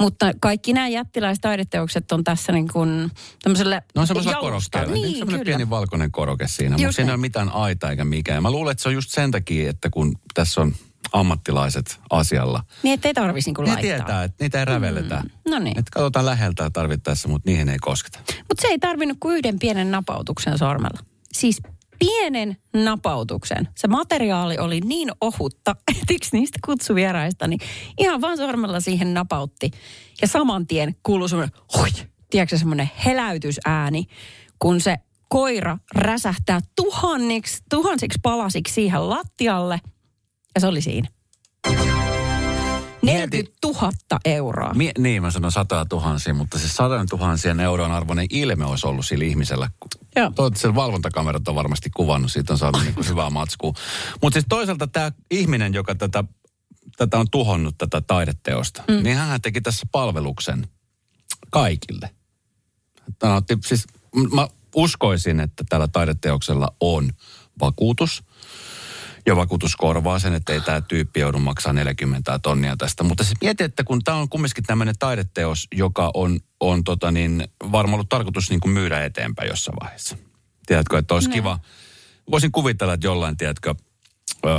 [0.00, 3.10] Mutta kaikki nämä jättiläistaideteokset on tässä niin kuin
[3.42, 4.92] tämmöiselle No on semmoisella korokkeella.
[4.94, 8.36] Niin, semmoinen pieni valkoinen koroke siinä, mutta Just siinä ei ole mitään aita eikä mikään.
[8.36, 10.74] Ja mä luulen, että se on just sen takia, että kun tässä on
[11.12, 12.62] ammattilaiset asialla.
[12.82, 13.82] Niin, ettei tarvitsisi niinku Ne laittaa.
[13.82, 15.22] tietää, että niitä ei rävelletä.
[15.48, 15.78] No niin.
[15.78, 18.18] Että katsotaan läheltä tarvittaessa, mutta niihin ei kosketa.
[18.48, 21.00] Mutta se ei tarvinnut kuin yhden pienen napautuksen sormella.
[21.32, 21.62] Siis
[22.00, 23.68] pienen napautuksen.
[23.76, 27.60] Se materiaali oli niin ohutta, että yksi niistä kutsuvieraista, niin
[27.98, 29.70] ihan vaan sormella siihen napautti.
[30.22, 31.88] Ja saman tien kuului semmoinen, hoi,
[32.30, 34.06] tiedätkö semmoinen heläytysääni,
[34.58, 34.96] kun se
[35.28, 39.80] koira räsähtää tuhanniksi, tuhansiksi palasiksi siihen lattialle.
[40.54, 41.08] Ja se oli siinä.
[43.02, 43.92] 40 000
[44.24, 44.74] euroa.
[44.74, 49.06] Mie, niin, mä sanon satoja tuhansia, mutta se sadan tuhansien euron arvoinen ilme olisi ollut
[49.06, 49.70] sillä ihmisellä.
[50.14, 53.72] Toivottavasti valvontakamerat on varmasti kuvannut, siitä on saanut niin hyvää matskua.
[54.22, 56.24] Mutta siis toisaalta tämä ihminen, joka tätä,
[56.96, 59.02] tätä on tuhonnut, tätä taideteosta, mm.
[59.02, 60.66] niin hän teki tässä palveluksen
[61.50, 62.10] kaikille.
[63.18, 63.86] Tämä otti, siis,
[64.34, 67.10] mä uskoisin, että tällä taideteoksella on
[67.60, 68.22] vakuutus.
[69.26, 73.04] Ja vakuutus korvaa sen, että ei tämä tyyppi joudu maksaa 40 tonnia tästä.
[73.04, 77.48] Mutta siis mieti, että kun tämä on kumminkin tämmöinen taideteos, joka on, on tota niin,
[77.72, 80.16] varmaan ollut tarkoitus niin kuin myydä eteenpäin jossain vaiheessa.
[80.66, 81.58] Tiedätkö, että olisi kiva.
[82.30, 83.74] Voisin kuvitella, että jollain, tiedätkö,
[84.46, 84.52] öö,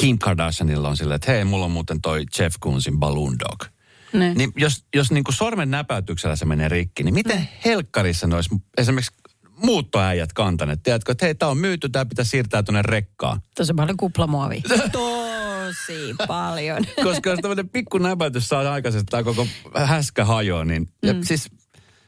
[0.00, 3.64] Kim Kardashianilla on silleen, että hei, mulla on muuten toi Jeff Koonsin Balloon Dog.
[4.12, 4.34] Ne.
[4.34, 8.50] Niin jos, jos niin kuin sormen näpäytyksellä se menee rikki, niin miten helkkarissa ne olisi
[8.78, 9.12] esimerkiksi
[9.56, 10.82] muuttoäijät kantaneet?
[10.82, 13.40] Tiedätkö, että hei, tämä on myyty, tämä pitää siirtää tuonne rekkaan.
[13.54, 14.62] Tosi paljon kuplamuovia.
[14.92, 16.84] Tosi paljon.
[17.04, 21.08] Koska jos tämmöinen pikku näpäytys saa aikaisemmin, tämä koko häskä hajoaa, niin mm.
[21.08, 21.46] ja siis,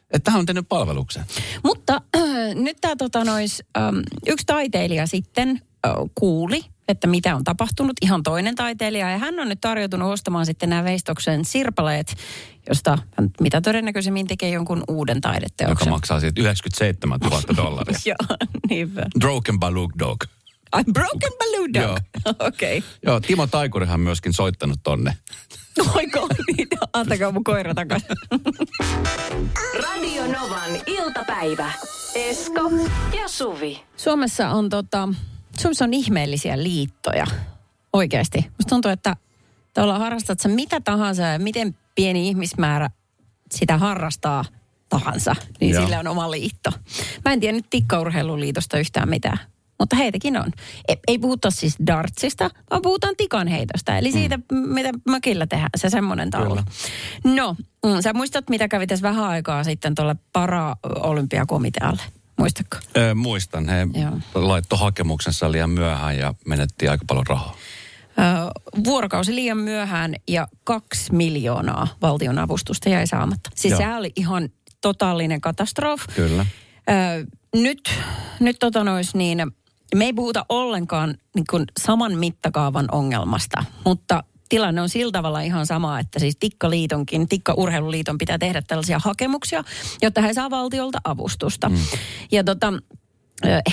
[0.01, 1.25] että tähän on tehnyt palveluksen.
[1.65, 7.44] Mutta äh, nyt tämä tota, nois, ähm, yksi taiteilija sitten äh, kuuli, että mitä on
[7.44, 7.96] tapahtunut.
[8.03, 9.11] Ihan toinen taiteilija.
[9.11, 12.16] Ja hän on nyt tarjoutunut ostamaan sitten nämä Veistoksen sirpaleet,
[12.68, 15.88] josta hän mitä todennäköisemmin tekee jonkun uuden Joka taideteoksen.
[15.90, 17.99] maksaa siitä 97 000 dollaria.
[18.07, 18.37] Joo,
[18.68, 19.03] niinpä.
[19.20, 20.25] Broken Balloon Dog.
[20.77, 21.83] I'm broken balloon dog.
[21.83, 21.99] Joo.
[22.49, 22.79] Okei.
[22.79, 22.90] Okay.
[23.07, 25.16] Joo, Timo Taikurihan on myöskin soittanut tonne.
[25.94, 26.77] Oiko niitä?
[26.92, 28.09] Antakaa mun koira takaisin.
[29.83, 31.72] Radio Novan iltapäivä.
[32.14, 32.70] Esko
[33.20, 33.83] ja Suvi.
[33.96, 35.09] Suomessa on, tota,
[35.61, 37.27] Suomessa on ihmeellisiä liittoja.
[37.92, 38.38] Oikeasti.
[38.38, 39.16] Musta tuntuu, että
[39.75, 42.90] tuolla harrastat sä mitä tahansa ja miten pieni ihmismäärä
[43.55, 44.45] sitä harrastaa
[44.88, 45.83] tahansa, niin Joo.
[45.83, 46.71] sillä on oma liitto.
[47.25, 49.38] Mä en tiedä nyt tikkaurheiluliitosta yhtään mitään.
[49.79, 50.53] Mutta heitäkin on.
[50.88, 53.99] Ei, ei puhuta siis dartsista, vaan puhutaan tikanheitosta.
[53.99, 54.57] Eli siitä, mm.
[54.57, 56.59] mitä mökillä tehdään, se semmoinen taulu.
[57.25, 62.03] No, mm, sä muistat, mitä kävi tässä vähän aikaa sitten tuolle para-olympiakomitealle.
[62.38, 62.77] Muistatko?
[62.96, 64.12] Öö, muistan, he Joo.
[64.35, 67.57] laittoi hakemuksensa liian myöhään ja menettiin aika paljon rahaa.
[68.18, 73.51] Ö, vuorokausi liian myöhään ja kaksi miljoonaa valtion avustusta jäi saamatta.
[73.55, 73.79] Siis Joo.
[73.79, 74.49] sehän oli ihan
[74.81, 76.05] totaalinen katastrofi.
[76.14, 76.46] Kyllä.
[76.90, 77.94] Öö, nyt,
[78.40, 79.38] nyt tota nois niin,
[79.94, 85.67] me ei puhuta ollenkaan niin kuin saman mittakaavan ongelmasta, mutta tilanne on sillä tavalla ihan
[85.67, 89.65] sama, että siis Tikka-liitonkin, Tikka-urheiluliiton pitää tehdä tällaisia hakemuksia,
[90.03, 91.69] jotta he saa valtiolta avustusta.
[91.69, 91.77] Mm.
[92.33, 92.73] Ja tota,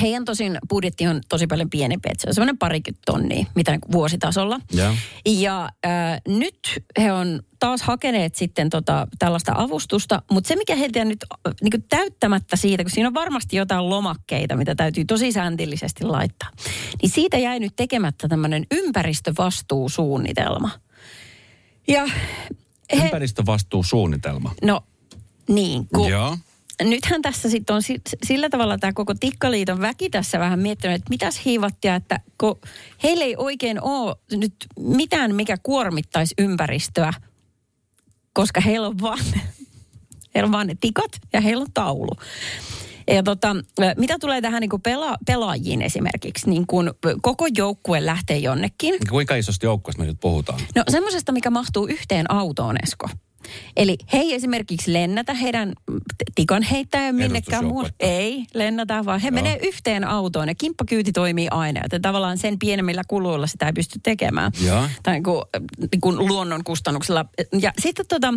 [0.02, 3.82] heidän tosin budjetti on tosi paljon pienempi, että se on semmoinen parikymmentä tonnia, mitä niin
[3.82, 4.60] kuin vuositasolla.
[4.72, 4.96] Ja.
[5.26, 6.60] Ja äh, nyt
[6.98, 11.26] he on taas hakeneet sitten tota, tällaista avustusta, mutta se mikä heiltä on nyt
[11.62, 16.50] niin täyttämättä siitä, kun siinä on varmasti jotain lomakkeita, mitä täytyy tosi säntillisesti laittaa,
[17.02, 20.70] niin siitä jäi nyt tekemättä tämmöinen ympäristövastuusuunnitelma.
[21.88, 22.06] Ja
[22.98, 24.52] he, Ympäristövastuusuunnitelma.
[24.64, 24.84] no
[25.50, 26.38] niin, kun Joo.
[26.84, 31.10] Nythän tässä sitten on si- sillä tavalla tämä koko Tikkaliiton väki tässä vähän miettinyt, että
[31.10, 32.60] mitäs hiivattia, että kun
[33.04, 37.14] heillä ei oikein ole nyt mitään, mikä kuormittaisi ympäristöä,
[38.34, 39.20] koska heillä on vaan,
[40.36, 42.12] heillä on vaan ne tikat ja heillä on taulu.
[43.08, 43.56] Ja tota,
[43.98, 49.36] mitä tulee tähän niin kuin pela, pelaajiin esimerkiksi, niin kun koko joukkue lähtee jonnekin, Kuinka
[49.36, 50.60] isosta joukkoista me nyt puhutaan?
[50.76, 53.10] No semmoisesta, mikä mahtuu yhteen autoon, Esko.
[53.78, 55.74] Eli he ei esimerkiksi lennätä heidän
[56.36, 57.82] tikon heittäjä minnekään muu.
[57.82, 58.06] Edustusjoukkuetta.
[58.06, 59.34] Ei lennätä, vaan he Joo.
[59.36, 61.82] menee yhteen autoon ja kimppakyyti toimii aina.
[61.84, 64.52] Joten tavallaan sen pienemmillä kuluilla sitä ei pysty tekemään.
[65.04, 65.42] Tai niin kuin,
[65.92, 67.26] niin kuin luonnon kustannuksella.
[67.62, 68.34] Ja sitten tota,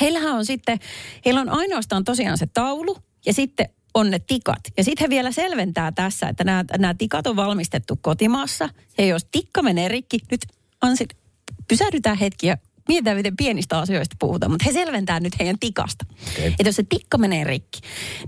[0.00, 0.78] heillähän on sitten,
[1.24, 4.60] heillä on ainoastaan tosiaan se taulu ja sitten on ne tikat.
[4.76, 8.68] Ja sitten he vielä selventää tässä, että nämä, nämä tikat on valmistettu kotimaassa.
[8.98, 10.40] Ja jos tikka menee rikki, nyt
[10.80, 11.06] Ansi,
[11.68, 12.56] pysähdytään hetki ja
[12.88, 14.52] mietitään, miten pienistä asioista puhutaan.
[14.52, 16.04] Mutta he selventää nyt heidän tikasta.
[16.32, 16.46] Okei.
[16.46, 17.80] Että jos se tikka menee rikki,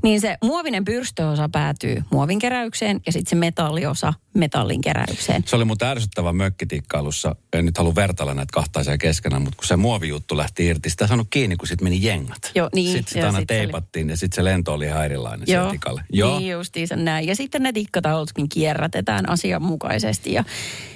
[0.03, 5.42] niin se muovinen pyrstöosa päätyy muovinkeräykseen ja sitten se metalliosa metallinkeräykseen.
[5.47, 7.37] Se oli muuten ärsyttävä mökkitikkailussa.
[7.53, 11.07] En nyt halua vertailla näitä kahta asiaa keskenään, mutta kun se muovijuttu lähti irti, sitä
[11.07, 12.51] saanut kiinni, kun sitten meni jengat.
[12.55, 15.05] Joo, niin, Sitten sitä aina sit se oli- teipattiin ja sitten se lento oli ihan
[15.05, 15.71] erilainen Joo.
[15.71, 16.03] tikalle.
[16.12, 16.38] Joo.
[16.38, 17.27] niin justiinsa näin.
[17.27, 20.33] Ja sitten ne tikkataulutkin kierrätetään asianmukaisesti.
[20.33, 20.45] Ja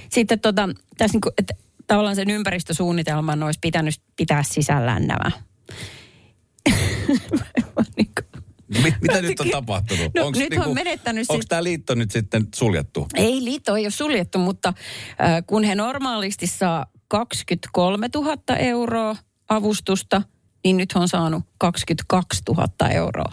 [0.08, 0.68] sitten tota,
[0.98, 1.54] tässä niinku, että
[1.90, 5.30] tavallaan sen ympäristösuunnitelman olisi pitänyt pitää sisällään nämä.
[7.96, 8.22] Niinku-
[8.82, 10.14] Mit, mitä nyt on tapahtunut?
[10.14, 13.06] No, nyt on menettänyt Onko sit- tämä liitto nyt sitten suljettu?
[13.14, 19.16] Ei, liitto ei ole suljettu, mutta äh, kun he normaalisti saa 23 000 euroa
[19.48, 20.22] avustusta,
[20.64, 23.32] niin nyt on saanut 22 000 euroa.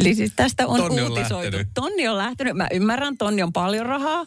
[0.00, 1.44] Eli siis tästä on Tonni on uutisoitu.
[1.44, 1.68] lähtenyt.
[1.74, 2.56] Tonni on lähtenyt.
[2.56, 4.26] Mä ymmärrän, tonni on paljon rahaa,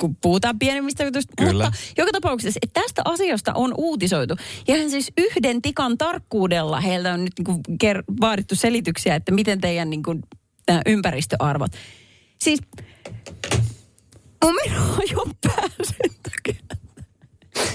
[0.00, 1.32] kun puhutaan pienemmistä jutuista.
[1.36, 1.64] Kyllä.
[1.64, 4.36] Mutta joka tapauksessa että tästä asiasta on uutisoitu.
[4.68, 9.60] Ja hän siis yhden tikan tarkkuudella heiltä on nyt niinku ker- vaadittu selityksiä, että miten
[9.60, 10.20] teidän niinku,
[10.68, 11.72] nämä ympäristöarvot.
[12.38, 12.60] Siis
[14.44, 14.54] mun
[15.12, 15.26] jo
[15.82, 16.62] sen takia.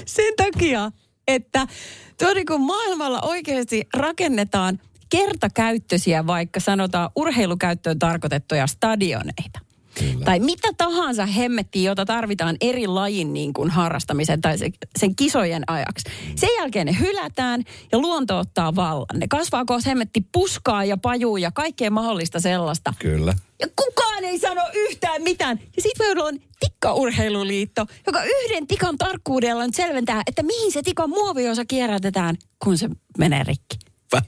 [0.06, 0.92] Sen takia,
[1.28, 1.68] että
[2.20, 9.65] tuo niin kuin maailmalla oikeasti rakennetaan kertakäyttöisiä, vaikka sanotaan urheilukäyttöön tarkoitettuja stadioneita.
[10.00, 10.26] Kyllä.
[10.26, 15.64] Tai mitä tahansa hemmettiä, jota tarvitaan eri lajin niin kuin harrastamisen tai se, sen kisojen
[15.68, 16.10] ajaksi.
[16.36, 19.20] Sen jälkeen ne hylätään ja luonto ottaa vallan.
[19.20, 22.94] Ne kasvaa kohta hemmetti puskaa ja pajuu ja kaikkea mahdollista sellaista.
[23.00, 23.34] Kyllä.
[23.60, 25.60] Ja kukaan ei sano yhtään mitään.
[25.76, 31.10] Ja sitten meillä on Tikkaurheiluliitto, joka yhden tikan tarkkuudella nyt selventää, että mihin se tikan
[31.10, 33.78] muoviosa kierrätetään, kun se menee rikki.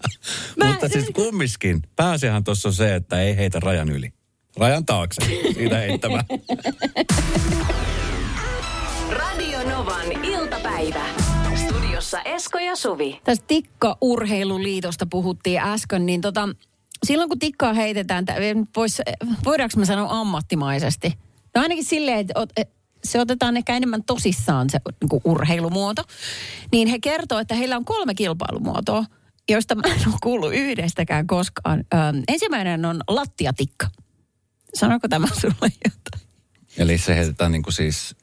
[0.57, 4.13] Mä- Mutta siis kummiskin, pääasiahan tuossa on se, että ei heitä rajan yli.
[4.59, 5.21] Rajan taakse,
[5.53, 6.25] siitä heittämään.
[9.11, 11.05] Radio Novan iltapäivä.
[11.55, 13.21] Studiossa Esko ja Suvi.
[13.23, 16.49] Tästä Tikka-urheiluliitosta puhuttiin äsken, niin tota,
[17.05, 18.35] silloin kun tikkaa heitetään, tä-
[18.75, 19.01] vois,
[19.45, 21.13] voidaanko mä sanoa ammattimaisesti?
[21.55, 26.03] No ainakin silleen, että ot- et- se otetaan ehkä enemmän tosissaan se niin kuin urheilumuoto.
[26.71, 29.03] Niin he kertoo, että heillä on kolme kilpailumuotoa,
[29.49, 31.79] joista mä en ole kuullut yhdestäkään koskaan.
[31.93, 33.87] Ö, ensimmäinen on lattiatikka.
[34.73, 36.27] Sanoiko tämä sulle jotain?
[36.77, 38.15] Eli se heitetään niin kuin siis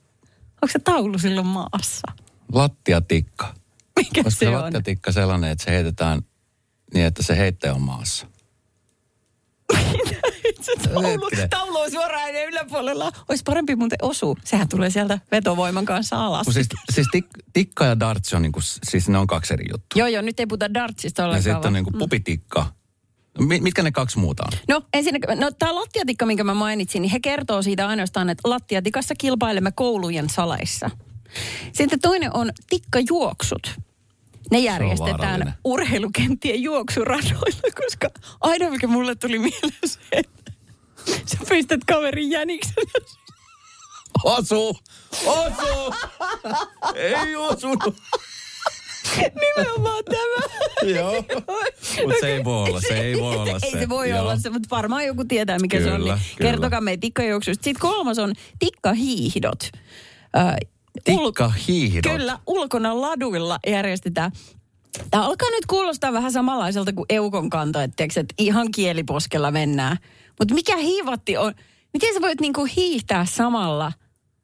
[0.62, 2.12] Onko se taulu silloin maassa?
[2.52, 3.54] lattiatikka.
[3.96, 4.62] Mikä Olisiko se se on?
[4.62, 6.22] lattiatikka sellainen, että se heitetään
[6.94, 8.26] niin, että se heittäjä on maassa?
[10.60, 13.12] se taulu, taulu on suoraan yläpuolella.
[13.28, 14.36] Olisi parempi muuten osua.
[14.44, 16.46] Sehän tulee sieltä vetovoiman kanssa alas.
[16.50, 19.98] Siis, siis tik, tikka ja darts on niin kuin, siis ne on kaksi eri juttua.
[19.98, 21.54] Joo, joo, nyt ei puhuta dartsista Ja ollenkaan.
[21.54, 22.66] sitten on niin kuin pupitikka.
[23.38, 24.58] Mi- Mitkä ne kaksi muuta on?
[24.68, 29.14] No ensinnäkin, no tämä lattiatikka, minkä mä mainitsin, niin he kertoo siitä ainoastaan, että lattiatikassa
[29.18, 30.90] kilpailemme koulujen saleissa.
[31.72, 33.74] Sitten toinen on tikkajuoksut.
[34.50, 40.52] Ne järjestetään urheilukenttien juoksuradoilla, koska aina mikä mulle tuli mieleen se, että
[41.26, 42.84] sä pistät kaverin jäniksen.
[44.24, 44.78] Osu!
[45.26, 45.94] Osu!
[46.94, 47.96] Ei osunut!
[49.40, 50.48] Nimenomaan tämä.
[50.94, 51.14] Joo.
[52.04, 53.66] Mutta se ei voi olla, se ei voi olla se.
[53.66, 54.20] Ei se voi Joo.
[54.20, 56.00] olla se, mutta varmaan joku tietää, mikä se on.
[56.00, 56.50] Kyllä, Niin kyllä.
[56.50, 57.64] kertokaa meidän tikkajuoksusta.
[57.64, 59.58] Sitten kolmas on tikkahiihdot.
[61.04, 62.12] Tikkahiihdot.
[62.12, 64.32] Kyllä, ulkona laduilla järjestetään.
[65.10, 69.96] Tämä alkaa nyt kuulostaa vähän samanlaiselta kuin eukon kanto, että, tiiäks, että ihan kieliposkella mennään.
[70.38, 71.54] Mutta mikä hiivatti on?
[71.92, 73.92] Miten sä voit niinku hiihtää samalla?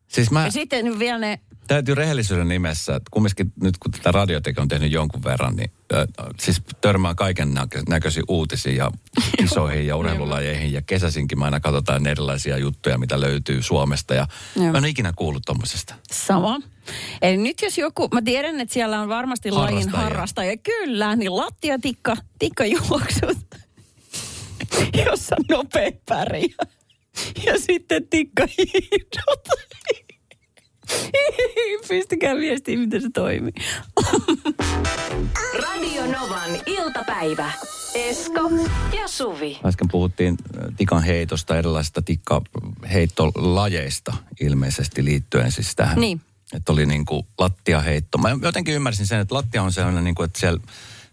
[0.08, 1.40] Siis mä Ja sitten vielä ne...
[1.74, 6.06] täytyy rehellisyyden nimessä, että kumminkin nyt kun tätä radiotekijä on tehnyt jonkun verran, niin äh,
[6.40, 8.90] siis törmää kaiken näkö- näköisiin uutisiin ja
[9.44, 10.72] isoihin ja urheilulajeihin.
[10.72, 14.14] Ja kesäisinkin mä aina katsotaan erilaisia juttuja, mitä löytyy Suomesta.
[14.14, 14.72] Ja Joo.
[14.72, 15.94] mä en ikinä kuullut tommosesta.
[16.12, 16.60] Sama.
[17.22, 20.04] Eli nyt jos joku, mä tiedän, että siellä on varmasti lajin Harrastajia.
[20.04, 20.56] harrastaja.
[20.56, 23.38] Kyllä, niin lattiatikka, tikkajuoksut,
[25.06, 26.66] jossa nopea pärjää.
[27.46, 29.48] Ja sitten tikkahiidot.
[31.88, 33.52] Pistykää viestiä, miten se toimii.
[35.62, 37.52] Radio Novan iltapäivä.
[37.94, 38.50] Esko
[39.00, 39.60] ja Suvi.
[39.64, 46.00] Äsken puhuttiin äh, tikan heitosta, erilaisista tikkaheittolajeista ilmeisesti liittyen siis tähän.
[46.00, 46.20] Niin.
[46.52, 48.18] Että oli niin kuin lattiaheitto.
[48.18, 50.60] Mä jotenkin ymmärsin sen, että lattia on sellainen, niin kuin, että, siellä,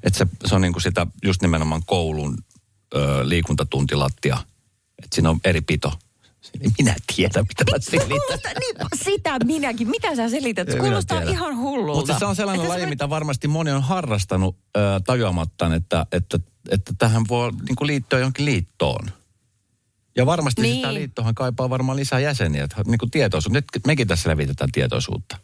[0.04, 2.38] että se, se on niin kuin sitä just nimenomaan koulun
[2.96, 4.38] ö, liikuntatuntilattia.
[5.04, 5.94] Että siinä on eri pito.
[6.60, 8.08] Niin minä tiedän, mitä mä selitän.
[8.10, 9.90] Kuulostaa, niin, sitä minäkin.
[9.90, 10.72] Mitä sä selität?
[10.72, 11.32] Se kuulostaa tiedä.
[11.32, 12.00] ihan hullulta.
[12.00, 16.06] Mutta se on sellainen Että laji, voit- mitä varmasti moni on harrastanut ö, tajuamattaan, että,
[16.12, 16.40] että,
[16.72, 19.12] että tähän voi niin kuin liittyä johonkin liittoon.
[20.18, 20.76] Ja varmasti niin.
[20.76, 22.64] Sitä liittohan kaipaa varmaan lisää jäseniä.
[22.64, 23.54] Että, niin kuin tietoisuus.
[23.54, 25.38] Nyt mekin tässä levitetään tietoisuutta.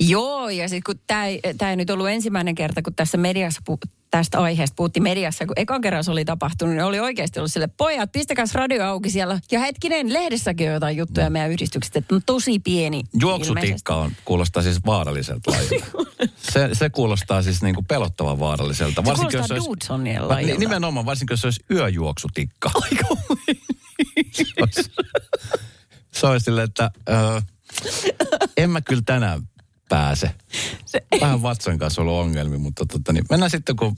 [0.00, 3.60] Joo, ja sitten kun tämä ei, tää ei nyt ollut ensimmäinen kerta, kun tässä mediassa
[3.64, 3.78] pu,
[4.10, 7.68] tästä aiheesta puhuttiin mediassa, kun ekan kerran se oli tapahtunut, niin oli oikeasti ollut sille,
[7.76, 9.40] pojat, pistäkäs radio auki siellä.
[9.50, 13.04] Ja hetkinen, lehdessäkin on jotain juttuja meidän yhdistyksestä, että on tosi pieni.
[13.20, 15.86] Juoksutikka on, kuulostaa siis vaaralliselta lajilta.
[16.52, 19.02] se, se kuulostaa siis niin kuin pelottavan vaaralliselta.
[19.06, 20.60] Se kuulostaa Dudesonien Va- lajilta.
[20.60, 22.70] Nimenomaan, varsinkin jos se olisi yöjuoksutikka.
[24.32, 24.90] se olisi,
[26.12, 27.42] se olisi silleen, että ö,
[28.56, 29.42] en mä kyllä tänään
[29.88, 30.30] pääse.
[30.86, 33.96] Se- Vähän vatsan kanssa ollut ongelmia, mutta tota, niin, mennään sitten kun,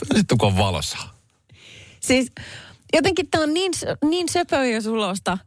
[0.00, 0.98] mennään sitten kun on valossa.
[2.00, 2.32] Siis
[2.92, 3.72] jotenkin tämä on niin,
[4.04, 5.38] niin söpöä ja sulosta.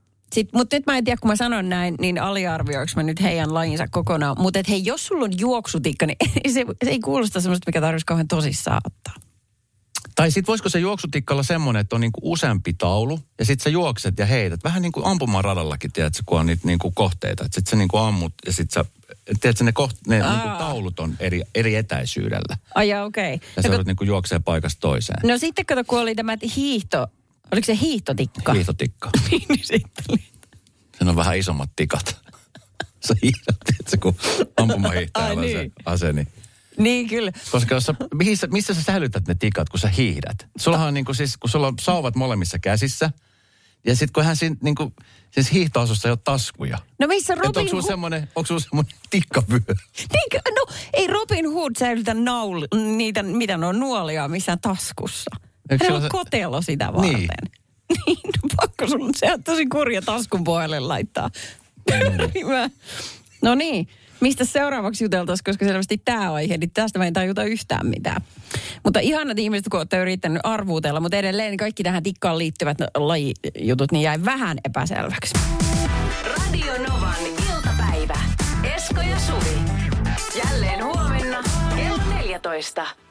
[0.54, 3.88] Mutta nyt mä en tiedä, kun mä sanon näin, niin aliarvioinko mä nyt heidän lajinsa
[3.92, 4.36] kokonaan.
[4.40, 6.18] Mutta hei, jos sulla on juoksutikka, niin
[6.54, 9.14] se, se ei kuulosta semmoista, mikä tarvitsisi kauhean tosissaan ottaa.
[10.16, 13.70] Tai sitten voisiko se juoksutikka olla semmoinen, että on niinku useampi taulu ja sitten sä
[13.70, 14.64] juokset ja heität.
[14.64, 17.44] Vähän niin kuin ampumaradallakin, tiedätkö, kun on niitä niinku kohteita.
[17.44, 18.92] Sitten sä niinku ammut ja sitten sä,
[19.42, 20.58] tiedätkö, ne, koht, ne niinku Aa.
[20.58, 22.58] taulut on eri, eri etäisyydellä.
[22.76, 23.40] Ai okei.
[23.56, 25.30] Ja sä No, joudut niinku juoksee paikasta toiseen.
[25.30, 27.08] No sitten kato, kun oli tämä hiihto,
[27.52, 28.54] oliko se hiihtotikka?
[28.54, 29.10] Hiihtotikka.
[29.30, 30.06] niin sitten.
[30.98, 32.18] Siinä on vähän isommat tikat.
[33.08, 34.16] Sä hiihdät, tiedätkö, kun
[34.58, 35.74] ampumahiihtäjällä Ai on se niin.
[35.86, 36.28] ase, niin
[36.78, 37.32] Niin kyllä.
[37.52, 40.48] Koska jos sä, missä, missä sä säilytät ne tikat, kun sä hiihdät?
[40.58, 43.12] Sullahan on niin kuin siis, kun sulla on sauvat molemmissa käsissä,
[43.86, 44.94] ja sitten kun hän siinä niin kuin,
[45.32, 46.78] siis hiihtoasussa ei ole taskuja.
[47.00, 47.84] No missä Että onko Robin Hood...
[47.88, 49.60] semmoinen, onko semmoinen tikkavyö?
[50.14, 50.40] Niinkö?
[50.56, 55.32] No ei Robin Hood säilytä naul, niitä, mitä ne on nuolia missään taskussa.
[55.70, 57.14] Eikö Hän on se- kotelo sitä varten.
[57.14, 57.30] Niin.
[58.08, 61.30] Niin, no pakko sun, se on tosi kurja taskun pohjalle laittaa.
[61.92, 62.52] Niin
[63.44, 63.88] no niin,
[64.26, 68.22] mistä seuraavaksi juteltaisiin, koska selvästi tämä aihe, niin tästä mä en tajuta yhtään mitään.
[68.84, 74.02] Mutta ihanat ihmiset, kun olette yrittänyt arvuutella, mutta edelleen kaikki tähän tikkaan liittyvät lajijutut, niin
[74.02, 75.34] jäi vähän epäselväksi.
[76.38, 78.18] Radio Novan iltapäivä.
[78.76, 79.58] Esko ja Suvi.
[80.46, 81.44] Jälleen huomenna
[81.76, 83.05] kello 14.